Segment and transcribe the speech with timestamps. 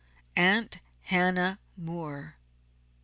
[0.35, 2.35] "AUNT HANNAH MOORE."